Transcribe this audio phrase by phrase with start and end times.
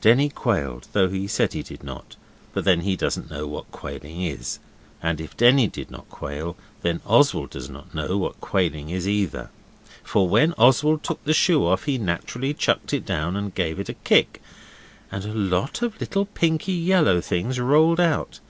[0.00, 2.16] Denny quailed though he said he did not
[2.52, 4.58] but then he doesn't know what quailing is,
[5.00, 9.48] and if Denny did not quail then Oswald does not know what quailing is either.
[10.02, 13.88] For when Oswald took the shoe off he naturally chucked it down and gave it
[13.88, 14.42] a kick,
[15.12, 18.40] and a lot of little pinky yellow things rolled out.